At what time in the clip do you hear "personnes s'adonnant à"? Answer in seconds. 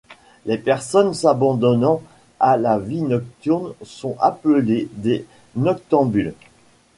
0.57-2.57